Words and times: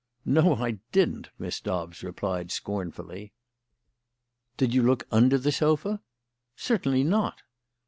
"No, 0.25 0.55
I 0.55 0.79
didn't!" 0.91 1.29
Miss 1.37 1.59
Dobbs 1.61 2.01
replied 2.01 2.49
scornfully. 2.49 3.33
"Did 4.57 4.73
you 4.73 4.81
look 4.81 5.03
under 5.11 5.37
the 5.37 5.51
sofa?" 5.51 6.01
"Certainly 6.55 7.03
not!" 7.03 7.43